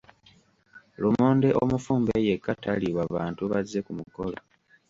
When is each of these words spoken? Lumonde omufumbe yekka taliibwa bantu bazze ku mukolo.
Lumonde 1.01 1.49
omufumbe 1.61 2.13
yekka 2.27 2.53
taliibwa 2.63 3.03
bantu 3.15 3.43
bazze 3.51 3.79
ku 3.85 3.91
mukolo. 3.99 4.37